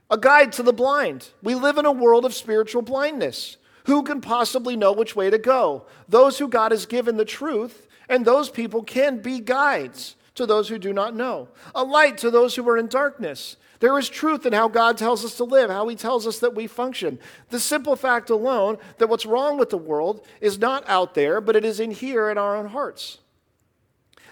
[0.10, 1.32] A guide to the blind.
[1.44, 3.58] We live in a world of spiritual blindness.
[3.84, 5.84] Who can possibly know which way to go?
[6.08, 10.70] Those who God has given the truth, and those people can be guides to those
[10.70, 13.58] who do not know, a light to those who are in darkness.
[13.80, 16.56] There is truth in how God tells us to live, how He tells us that
[16.56, 17.20] we function.
[17.50, 21.56] The simple fact alone that what's wrong with the world is not out there, but
[21.56, 23.20] it is in here in our own hearts.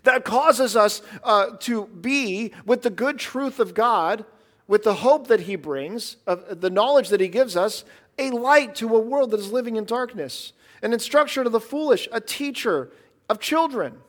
[0.03, 4.25] That causes us uh, to be with the good truth of God,
[4.67, 7.85] with the hope that He brings, of the knowledge that He gives us,
[8.19, 12.07] a light to a world that is living in darkness, an instructor to the foolish,
[12.11, 12.91] a teacher
[13.29, 14.01] of children.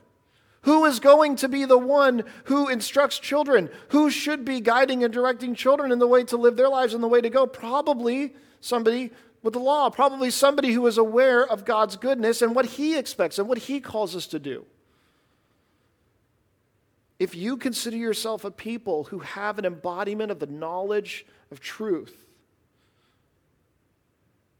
[0.68, 3.70] Who is going to be the one who instructs children?
[3.88, 7.02] Who should be guiding and directing children in the way to live their lives and
[7.02, 7.46] the way to go?
[7.46, 9.10] Probably somebody
[9.42, 13.38] with the law, probably somebody who is aware of God's goodness and what He expects
[13.38, 14.66] and what He calls us to do.
[17.18, 22.26] If you consider yourself a people who have an embodiment of the knowledge of truth,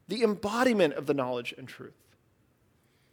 [0.09, 1.93] the embodiment of the knowledge and truth,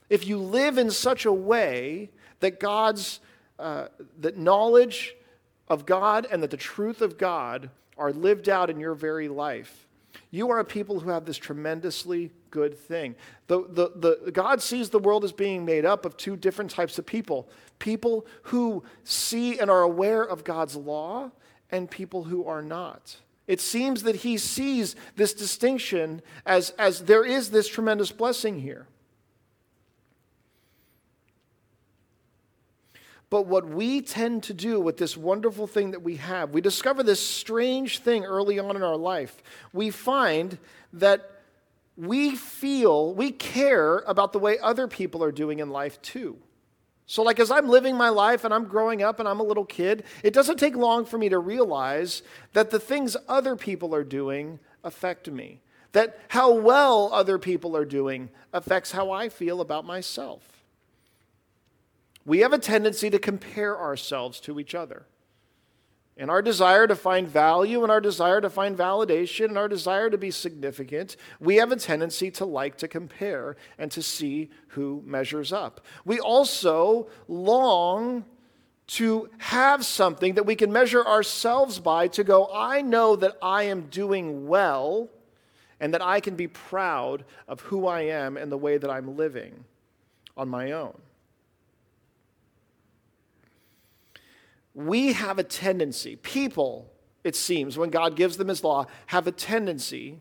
[0.10, 2.12] if you live in such a way
[2.46, 3.22] that God's
[3.58, 3.88] uh,
[4.20, 5.16] that knowledge
[5.68, 9.88] of God and that the truth of God are lived out in your very life,
[10.30, 13.16] You are a people who have this tremendously good thing.
[13.48, 17.00] The, the, the, God sees the world as being made up of two different types
[17.00, 21.32] of people people who see and are aware of God's law,
[21.72, 23.18] and people who are not.
[23.48, 28.88] It seems that he sees this distinction as, as there is this tremendous blessing here.
[33.30, 37.04] But what we tend to do with this wonderful thing that we have, we discover
[37.04, 39.42] this strange thing early on in our life.
[39.74, 40.58] We find
[40.94, 41.32] that
[41.98, 46.38] we feel, we care about the way other people are doing in life too.
[47.08, 49.66] So, like, as I'm living my life and I'm growing up and I'm a little
[49.66, 54.04] kid, it doesn't take long for me to realize that the things other people are
[54.04, 55.62] doing affect me.
[55.92, 60.55] That how well other people are doing affects how I feel about myself
[62.26, 65.06] we have a tendency to compare ourselves to each other.
[66.18, 70.10] In our desire to find value and our desire to find validation and our desire
[70.10, 75.04] to be significant, we have a tendency to like to compare and to see who
[75.06, 75.86] measures up.
[76.06, 78.24] We also long
[78.88, 83.64] to have something that we can measure ourselves by to go, I know that I
[83.64, 85.10] am doing well
[85.82, 89.18] and that I can be proud of who I am and the way that I'm
[89.18, 89.66] living
[90.38, 90.96] on my own.
[94.76, 96.92] We have a tendency, people,
[97.24, 100.20] it seems, when God gives them his law, have a tendency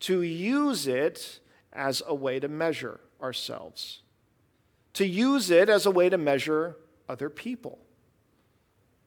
[0.00, 1.40] to use it
[1.72, 4.02] as a way to measure ourselves,
[4.94, 6.76] to use it as a way to measure
[7.08, 7.80] other people.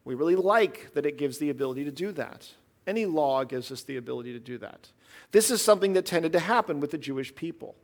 [0.04, 2.50] We really like that it gives the ability to do that.
[2.86, 4.90] Any law gives us the ability to do that.
[5.32, 7.76] This is something that tended to happen with the Jewish people.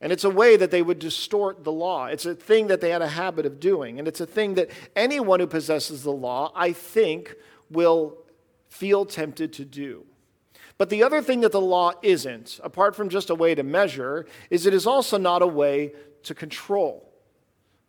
[0.00, 2.06] And it's a way that they would distort the law.
[2.06, 3.98] It's a thing that they had a habit of doing.
[3.98, 7.34] And it's a thing that anyone who possesses the law, I think,
[7.70, 8.16] will
[8.68, 10.06] feel tempted to do.
[10.78, 14.26] But the other thing that the law isn't, apart from just a way to measure,
[14.48, 17.09] is it is also not a way to control.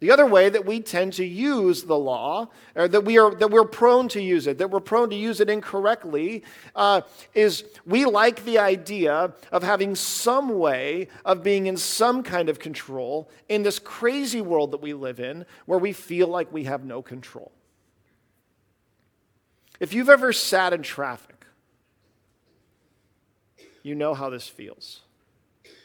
[0.02, 3.52] The other way that we tend to use the law, or that, we are, that
[3.52, 6.44] we're prone to use it, that we're prone to use it incorrectly,
[6.76, 7.02] uh,
[7.36, 12.58] is we like the idea of having some way of being in some kind of
[12.58, 16.84] control in this crazy world that we live in where we feel like we have
[16.84, 17.52] no control.
[19.80, 21.46] If you've ever sat in traffic,
[23.84, 25.02] you know how this feels.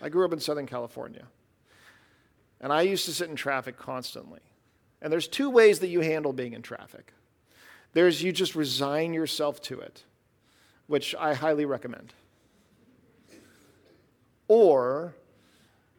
[0.00, 1.26] I grew up in Southern California.
[2.60, 4.40] And I used to sit in traffic constantly.
[5.02, 7.12] And there's two ways that you handle being in traffic
[7.96, 10.04] there's you just resign yourself to it,
[10.86, 12.12] which I highly recommend.
[14.48, 15.14] Or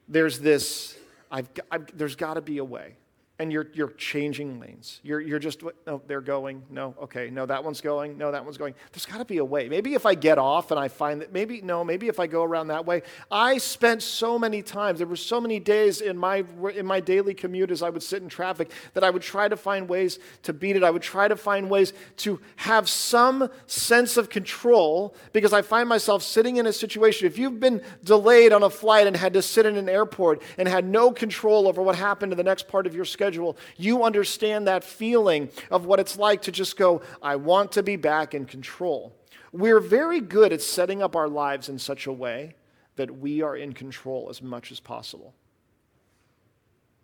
[0.07, 0.95] there's this,
[1.31, 2.97] I've, I've there's got to be a way
[3.39, 4.99] and you're, you're changing lanes.
[5.03, 6.63] You're, you're just, no, they're going.
[6.71, 7.29] No, okay.
[7.29, 8.17] No, that one's going.
[8.17, 8.73] No, that one's going.
[8.91, 9.69] There's got to be a way.
[9.69, 12.43] Maybe if I get off and I find that, maybe, no, maybe if I go
[12.43, 13.03] around that way.
[13.29, 17.35] I spent so many times, there were so many days in my, in my daily
[17.35, 20.51] commute as I would sit in traffic that I would try to find ways to
[20.51, 20.83] beat it.
[20.83, 25.87] I would try to find ways to have some sense of control because I find
[25.87, 27.27] myself sitting in a situation.
[27.27, 30.67] If you've been delayed on a flight and had to sit in an airport and
[30.67, 34.03] had no control over what happened to the next part of your schedule, schedule, you
[34.03, 38.33] understand that feeling of what it's like to just go, I want to be back
[38.33, 39.13] in control.
[39.51, 42.55] We're very good at setting up our lives in such a way
[42.95, 45.33] that we are in control as much as possible.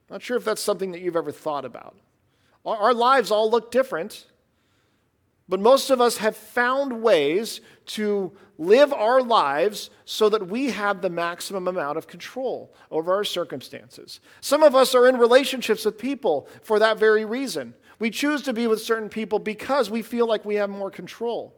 [0.09, 1.97] Not sure if that's something that you've ever thought about.
[2.65, 4.25] Our lives all look different.
[5.49, 11.01] But most of us have found ways to live our lives so that we have
[11.01, 14.21] the maximum amount of control over our circumstances.
[14.39, 17.73] Some of us are in relationships with people for that very reason.
[17.99, 21.53] We choose to be with certain people because we feel like we have more control.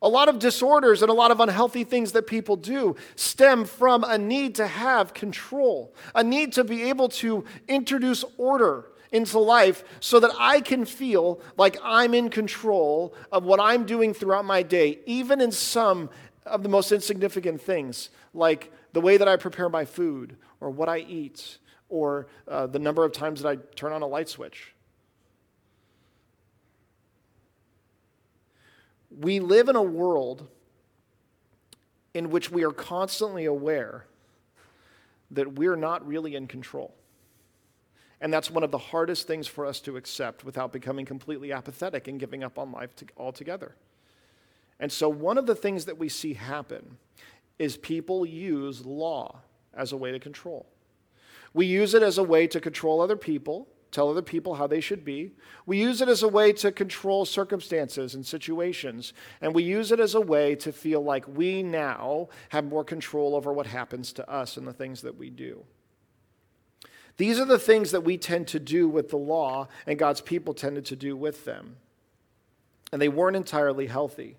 [0.00, 4.02] A lot of disorders and a lot of unhealthy things that people do stem from
[4.02, 9.84] a need to have control, a need to be able to introduce order into life
[10.00, 14.62] so that I can feel like I'm in control of what I'm doing throughout my
[14.62, 16.10] day, even in some
[16.46, 20.88] of the most insignificant things, like the way that I prepare my food, or what
[20.88, 24.74] I eat, or uh, the number of times that I turn on a light switch.
[29.10, 30.48] We live in a world
[32.14, 34.06] in which we are constantly aware
[35.30, 36.94] that we're not really in control.
[38.22, 42.06] And that's one of the hardest things for us to accept without becoming completely apathetic
[42.06, 43.74] and giving up on life to, altogether.
[44.78, 46.98] And so, one of the things that we see happen
[47.58, 49.40] is people use law
[49.74, 50.66] as a way to control.
[51.52, 54.80] We use it as a way to control other people, tell other people how they
[54.80, 55.32] should be.
[55.66, 59.14] We use it as a way to control circumstances and situations.
[59.40, 63.34] And we use it as a way to feel like we now have more control
[63.34, 65.64] over what happens to us and the things that we do.
[67.16, 70.54] These are the things that we tend to do with the law, and God's people
[70.54, 71.76] tended to do with them.
[72.92, 74.36] And they weren't entirely healthy.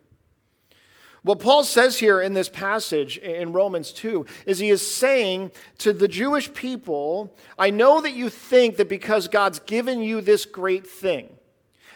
[1.24, 5.94] What Paul says here in this passage in Romans 2 is he is saying to
[5.94, 10.86] the Jewish people, I know that you think that because God's given you this great
[10.86, 11.30] thing,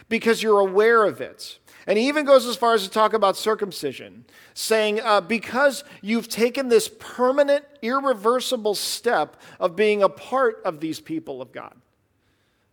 [0.08, 1.58] because you're aware of it,
[1.88, 6.28] and he even goes as far as to talk about circumcision, saying, uh, because you've
[6.28, 11.74] taken this permanent, irreversible step of being a part of these people of God,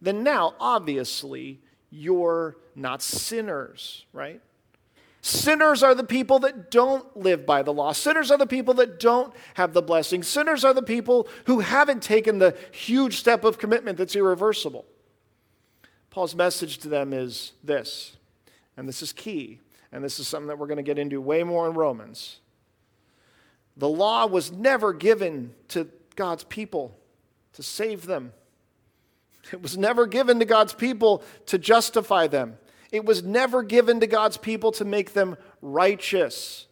[0.01, 4.41] then now, obviously, you're not sinners, right?
[5.22, 7.93] Sinners are the people that don't live by the law.
[7.93, 10.24] Sinners are the people that don't have the blessing.
[10.24, 14.86] Sinners are the people who haven't taken the huge step of commitment that's irreversible.
[16.09, 18.18] Paul's message to them is this,
[18.78, 19.59] and this is key,
[19.91, 22.39] and this is something that we're going to get into way more in Romans.
[23.78, 26.97] The law was never given to God's people
[27.53, 28.34] to save them.
[29.51, 32.57] It was never given to God's people to justify them.
[32.91, 36.67] It was never given to God's people to make them righteous.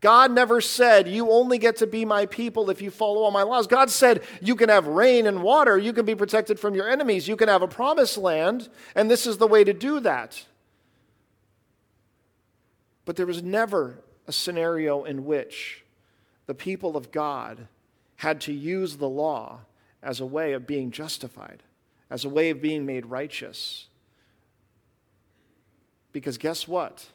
[0.00, 3.42] God never said, You only get to be my people if you follow all my
[3.42, 3.66] laws.
[3.66, 5.78] God said, You can have rain and water.
[5.78, 7.26] You can be protected from your enemies.
[7.26, 8.68] You can have a promised land.
[8.94, 10.44] And this is the way to do that.
[13.04, 15.84] But there was never a scenario in which
[16.46, 17.68] the people of God
[18.16, 19.60] had to use the law
[20.02, 21.62] as a way of being justified,
[22.10, 23.86] as a way of being made righteous.
[26.12, 27.06] Because guess what?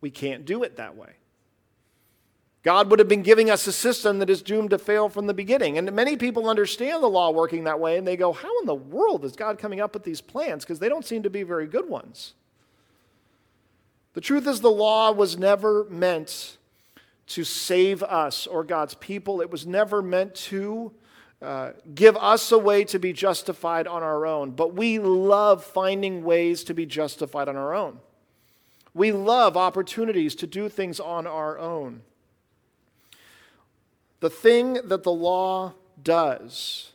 [0.00, 1.12] We can't do it that way.
[2.62, 5.34] God would have been giving us a system that is doomed to fail from the
[5.34, 5.78] beginning.
[5.78, 8.74] And many people understand the law working that way and they go, How in the
[8.74, 10.64] world is God coming up with these plans?
[10.64, 12.34] Because they don't seem to be very good ones.
[14.18, 16.56] The truth is, the law was never meant
[17.28, 20.90] to save us or God's people, it was never meant to
[21.40, 26.24] uh, give us a way to be justified on our own, but we love finding
[26.24, 28.00] ways to be justified on our own.
[28.92, 32.02] We love opportunities to do things on our own.
[34.18, 36.90] The thing that the law does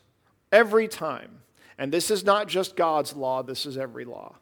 [0.51, 1.39] every time,
[1.77, 4.35] and this is not just God's law, this is every law,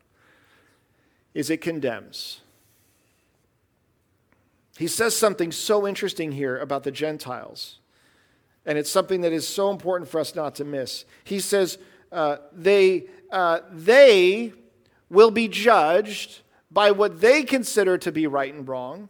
[1.36, 2.42] is it condemns.
[4.82, 7.78] He says something so interesting here about the Gentiles.
[8.66, 11.06] And it's something that is so important for us not to miss.
[11.24, 11.78] He says,
[12.12, 14.54] uh, they, uh, they
[15.08, 19.10] will be judged by what they consider to be right and wrong.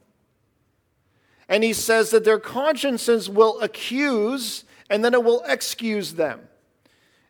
[1.47, 6.41] And he says that their consciences will accuse and then it will excuse them.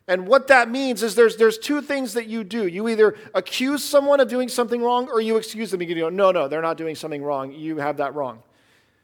[0.08, 2.66] And what that means is there's, there's two things that you do.
[2.66, 5.80] You either accuse someone of doing something wrong or you excuse them.
[5.80, 7.52] You go, no, no, they're not doing something wrong.
[7.52, 8.42] You have that wrong.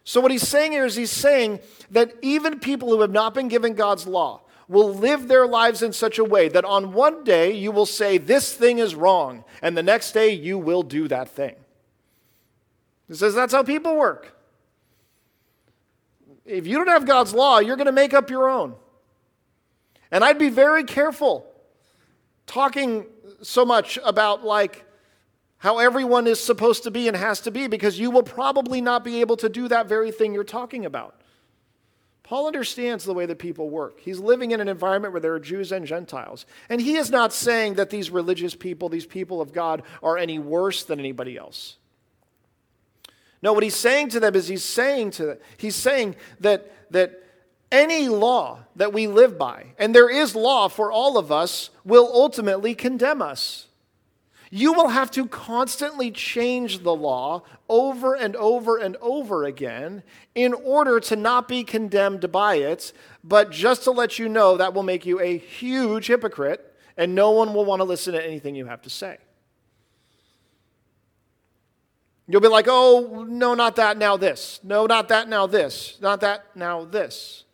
[0.02, 3.48] So, what he's saying here is he's saying that even people who have not been
[3.48, 7.52] given God's law will live their lives in such a way that on one day
[7.52, 11.28] you will say, This thing is wrong, and the next day you will do that
[11.28, 11.56] thing.
[13.06, 14.34] He says that's how people work.
[16.44, 18.74] If you don't have God's law, you're going to make up your own.
[20.10, 21.46] And I'd be very careful
[22.46, 23.06] talking
[23.42, 24.84] so much about, like,
[25.58, 29.04] how everyone is supposed to be and has to be, because you will probably not
[29.04, 31.20] be able to do that very thing you're talking about.
[32.22, 34.00] Paul understands the way that people work.
[34.00, 36.44] He's living in an environment where there are Jews and Gentiles.
[36.68, 40.38] And he is not saying that these religious people, these people of God, are any
[40.38, 41.78] worse than anybody else.
[43.40, 47.22] No, what he's saying to them is he's saying to them, he's saying that, that
[47.70, 52.10] any law that we live by, and there is law for all of us, will
[52.12, 53.66] ultimately condemn us.
[54.50, 60.02] You will have to constantly change the law over and over and over again
[60.34, 62.94] in order to not be condemned by it.
[63.22, 67.32] But just to let you know, that will make you a huge hypocrite, and no
[67.32, 69.18] one will want to listen to anything you have to say.
[72.26, 74.60] You'll be like, oh, no, not that, now this.
[74.62, 75.98] No, not that, now this.
[76.00, 77.44] Not that, now this.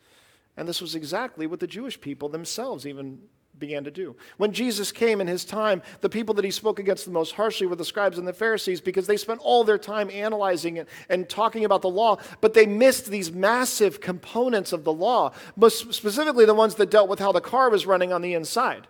[0.56, 3.20] And this was exactly what the Jewish people themselves even
[3.58, 4.16] began to do.
[4.36, 7.66] When Jesus came in his time, the people that he spoke against the most harshly
[7.66, 11.28] were the scribes and the Pharisees because they spent all their time analyzing it and
[11.28, 16.44] talking about the law, but they missed these massive components of the law, most specifically
[16.44, 18.86] the ones that dealt with how the car was running on the inside.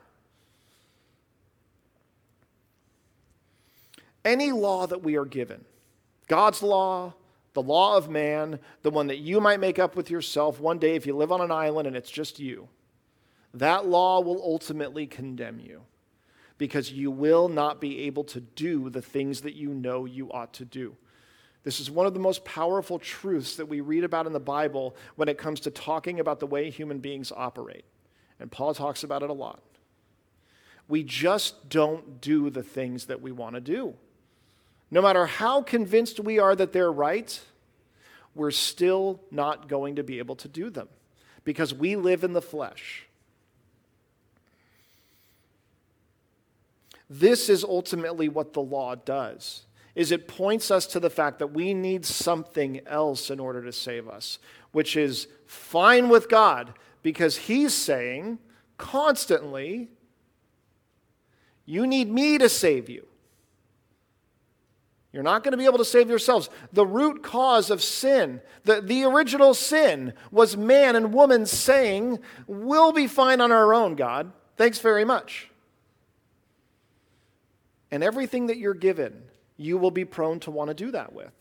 [4.24, 5.64] Any law that we are given,
[6.28, 7.12] God's law,
[7.54, 10.94] the law of man, the one that you might make up with yourself one day
[10.94, 12.68] if you live on an island and it's just you
[13.54, 15.82] that law will ultimately condemn you
[16.58, 20.52] because you will not be able to do the things that you know you ought
[20.54, 20.96] to do.
[21.62, 24.94] This is one of the most powerful truths that we read about in the Bible
[25.16, 27.84] when it comes to talking about the way human beings operate.
[28.38, 29.62] And Paul talks about it a lot.
[30.86, 33.94] We just don't do the things that we want to do.
[34.94, 37.40] No matter how convinced we are that they're right,
[38.32, 40.86] we're still not going to be able to do them
[41.42, 43.08] because we live in the flesh.
[47.10, 49.64] This is ultimately what the law does
[49.96, 53.72] is it points us to the fact that we need something else in order to
[53.72, 54.38] save us,
[54.70, 56.72] which is fine with God
[57.02, 58.38] because he's saying
[58.78, 59.88] constantly,
[61.66, 63.08] you need me to save you.
[65.14, 66.50] You're not going to be able to save yourselves.
[66.72, 72.90] The root cause of sin, the, the original sin, was man and woman saying, We'll
[72.90, 74.32] be fine on our own, God.
[74.56, 75.50] Thanks very much.
[77.92, 79.22] And everything that you're given,
[79.56, 81.32] you will be prone to want to do that with.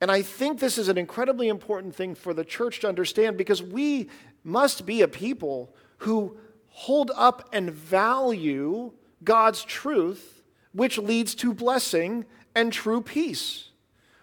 [0.00, 3.62] And I think this is an incredibly important thing for the church to understand because
[3.62, 4.08] we
[4.42, 6.36] must be a people who
[6.70, 8.90] hold up and value
[9.22, 10.41] God's truth,
[10.72, 13.68] which leads to blessing and true peace.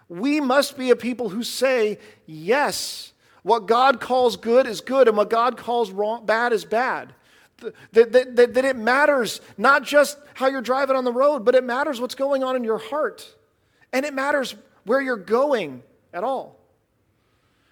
[0.08, 5.16] We must be a people who say, yes, what God calls good is good, and
[5.16, 7.14] what God calls wrong, bad is bad.
[7.92, 11.54] That, that, that, that it matters not just how you're driving on the road, but
[11.54, 13.34] it matters what's going on in your heart.
[13.92, 15.82] And it matters where you're going
[16.12, 16.58] at all.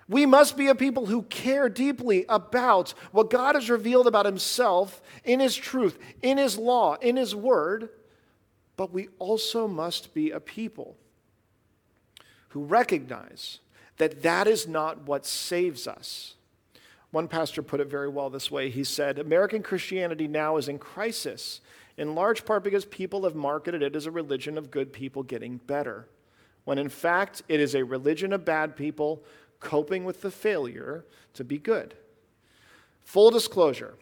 [0.08, 5.02] We must be a people who care deeply about what God has revealed about Himself
[5.24, 7.90] in His truth, in His law, in His word,
[8.78, 10.96] but we also must be a people
[12.50, 13.58] who recognize
[13.96, 16.36] that that is not what saves us.
[17.10, 18.70] One pastor put it very well this way.
[18.70, 21.60] He said, American Christianity now is in crisis,
[21.96, 25.56] in large part because people have marketed it as a religion of good people getting
[25.56, 26.06] better,
[26.64, 29.24] when in fact it is a religion of bad people
[29.58, 31.04] coping with the failure
[31.34, 31.94] to be good.
[33.00, 33.96] Full disclosure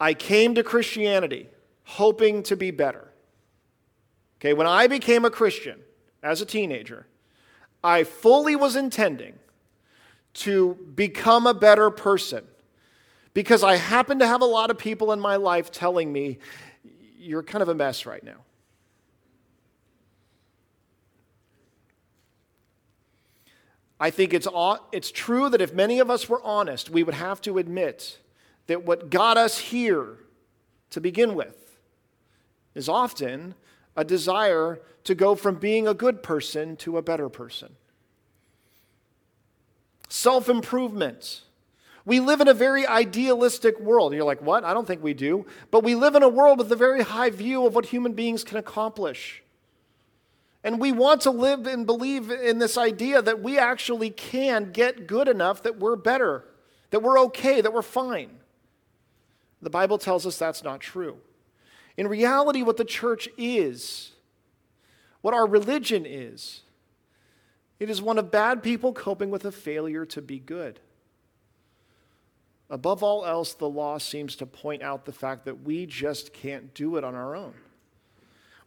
[0.00, 1.50] I came to Christianity
[1.84, 3.12] hoping to be better.
[4.40, 5.80] Okay, when I became a Christian
[6.22, 7.06] as a teenager,
[7.82, 9.38] I fully was intending
[10.34, 12.44] to become a better person
[13.32, 16.38] because I happen to have a lot of people in my life telling me,
[17.18, 18.44] you're kind of a mess right now.
[23.98, 24.48] I think it's,
[24.92, 28.18] it's true that if many of us were honest, we would have to admit
[28.66, 30.18] that what got us here
[30.90, 31.63] to begin with
[32.74, 33.54] is often
[33.96, 37.76] a desire to go from being a good person to a better person
[40.14, 41.42] self improvement.
[42.06, 44.12] We live in a very idealistic world.
[44.12, 44.62] And you're like, what?
[44.62, 45.46] I don't think we do.
[45.70, 48.44] But we live in a world with a very high view of what human beings
[48.44, 49.42] can accomplish.
[50.62, 55.06] And we want to live and believe in this idea that we actually can get
[55.06, 56.44] good enough that we're better,
[56.90, 58.30] that we're okay, that we're fine.
[59.62, 61.16] The Bible tells us that's not true.
[61.96, 64.12] In reality, what the church is,
[65.20, 66.62] what our religion is,
[67.78, 70.80] it is one of bad people coping with a failure to be good.
[72.70, 76.72] Above all else, the law seems to point out the fact that we just can't
[76.74, 77.54] do it on our own.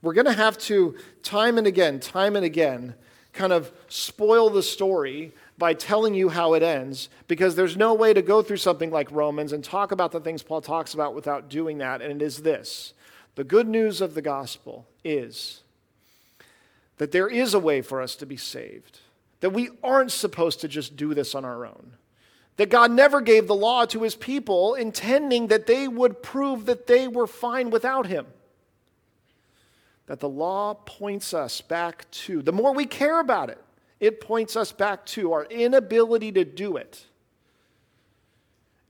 [0.02, 2.94] We're going to have to, time and again, time and again,
[3.34, 8.14] kind of spoil the story by telling you how it ends because there's no way
[8.14, 11.50] to go through something like Romans and talk about the things Paul talks about without
[11.50, 12.02] doing that.
[12.02, 12.94] And it is this
[13.38, 15.62] the good news of the gospel is
[16.98, 19.00] that there is a way for us to be saved,
[19.42, 21.92] that we aren't supposed to just do this on our own,
[22.56, 26.88] that God never gave the law to his people intending that they would prove that
[26.88, 28.26] they were fine without him.
[30.08, 33.64] That the law points us back to, the more we care about it,
[34.00, 37.06] it points us back to our inability to do it.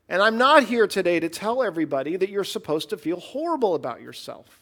[0.09, 4.01] And I'm not here today to tell everybody that you're supposed to feel horrible about
[4.01, 4.61] yourself.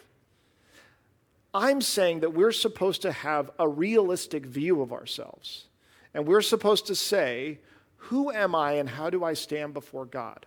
[1.54, 5.66] I'm saying that we're supposed to have a realistic view of ourselves.
[6.14, 7.60] And we're supposed to say,
[7.98, 10.46] Who am I and how do I stand before God?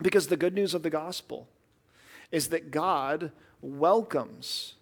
[0.00, 1.48] Because the good news of the gospel
[2.30, 4.74] is that God welcomes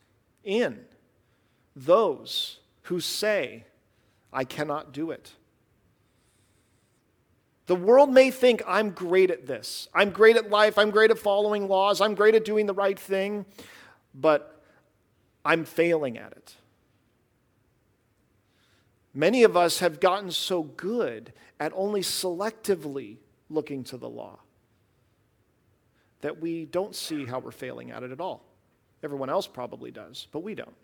[0.45, 0.81] in
[1.77, 3.65] those who say,
[4.33, 5.33] I cannot do it.
[7.71, 9.87] The world may think I'm great at this.
[9.95, 10.77] I'm great at life.
[10.77, 12.01] I'm great at following laws.
[12.01, 13.47] I'm great at doing the right thing.
[14.13, 14.61] But
[15.45, 16.57] I'm failing at it.
[19.15, 23.19] Many of us have gotten so good at only selectively
[23.49, 24.41] looking to the law
[26.23, 28.43] that we don't see how we're failing at it at all.
[29.05, 30.75] Everyone else probably does, but we don't.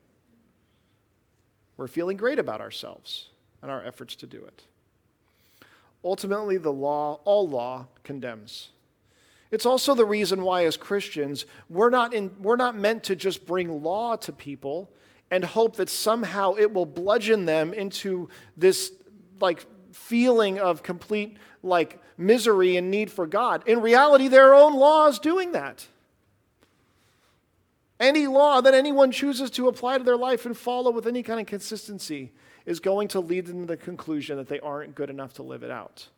[1.78, 3.30] We're feeling great about ourselves
[3.60, 4.62] and our efforts to do it.
[6.04, 8.70] Ultimately, the law, all law, condemns.
[9.50, 13.46] It's also the reason why, as Christians, we're not, in, we're not meant to just
[13.46, 14.90] bring law to people
[15.30, 18.92] and hope that somehow it will bludgeon them into this
[19.40, 23.66] like feeling of complete like misery and need for God.
[23.66, 25.86] In reality, their own law is doing that.
[27.98, 31.40] Any law that anyone chooses to apply to their life and follow with any kind
[31.40, 32.32] of consistency
[32.66, 35.62] is going to lead them to the conclusion that they aren't good enough to live
[35.62, 36.08] it out.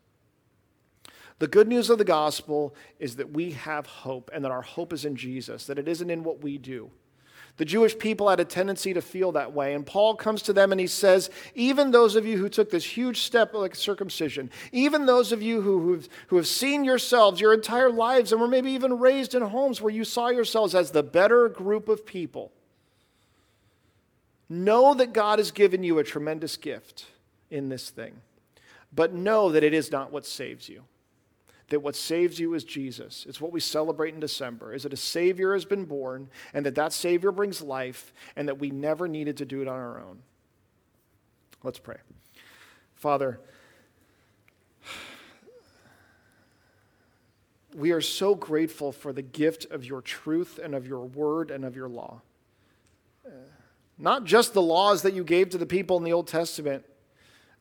[1.39, 4.93] The good news of the gospel is that we have hope and that our hope
[4.93, 6.91] is in Jesus, that it isn't in what we do.
[7.59, 9.75] The Jewish people had a tendency to feel that way.
[9.75, 12.85] And Paul comes to them and he says, Even those of you who took this
[12.85, 17.53] huge step like circumcision, even those of you who, who've, who have seen yourselves your
[17.53, 21.03] entire lives and were maybe even raised in homes where you saw yourselves as the
[21.03, 22.53] better group of people,
[24.49, 27.07] know that God has given you a tremendous gift
[27.51, 28.21] in this thing.
[28.93, 30.85] But know that it is not what saves you
[31.69, 33.27] that what saves you is Jesus.
[33.29, 36.75] It's what we celebrate in December, is that a Savior has been born and that
[36.77, 40.21] that Savior brings life and that we never needed to do it on our own.
[41.63, 41.97] Let's pray.
[42.95, 43.41] Father,
[47.75, 51.65] we are so grateful for the gift of your truth and of your word and
[51.65, 52.23] of your law.
[53.99, 56.85] Not just the laws that you gave to the people in the Old Testament,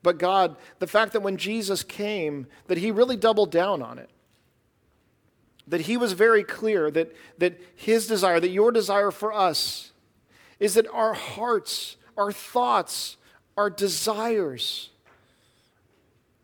[0.02, 4.10] but God, the fact that when Jesus came, that he really doubled down on it.
[5.66, 9.92] That he was very clear that, that his desire, that your desire for us,
[10.60, 13.16] is that our hearts, our thoughts,
[13.56, 14.90] our desires,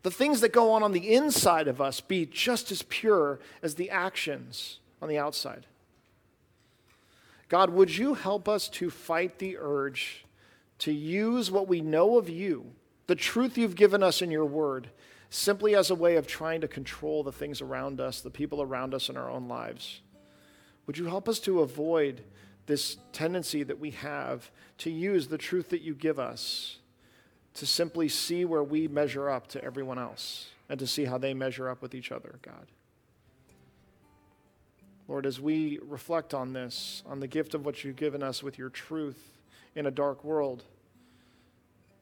[0.03, 3.75] the things that go on on the inside of us be just as pure as
[3.75, 5.65] the actions on the outside.
[7.55, 10.25] God, would you help us to fight the urge
[10.79, 12.73] to use what we know of you
[13.07, 14.89] the truth you've given us in your word
[15.29, 18.93] simply as a way of trying to control the things around us, the people around
[18.93, 20.01] us in our own lives.
[20.85, 22.25] Would you help us to avoid
[22.65, 26.79] this tendency that we have to use the truth that you give us
[27.53, 31.33] to simply see where we measure up to everyone else and to see how they
[31.33, 32.67] measure up with each other, God?
[35.07, 38.57] Lord, as we reflect on this, on the gift of what you've given us with
[38.57, 39.39] your truth
[39.75, 40.63] in a dark world,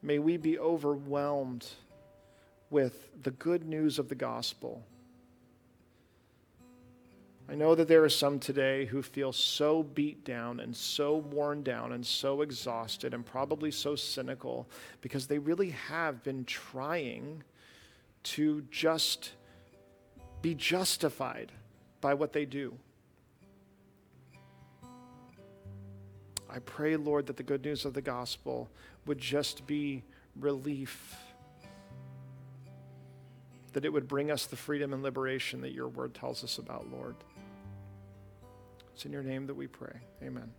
[0.04, 1.66] May we be overwhelmed
[2.68, 4.84] with the good news of the gospel.
[7.48, 11.62] I know that there are some today who feel so beat down and so worn
[11.62, 14.68] down and so exhausted and probably so cynical
[15.00, 17.42] because they really have been trying
[18.24, 19.32] to just
[20.42, 21.50] be justified
[22.02, 22.76] by what they do.
[26.54, 28.70] I pray, Lord, that the good news of the gospel
[29.06, 30.04] would just be
[30.38, 31.16] relief.
[33.72, 36.86] That it would bring us the freedom and liberation that your word tells us about,
[36.92, 37.16] Lord.
[38.94, 39.96] It's in your name that we pray.
[40.22, 40.52] Amen.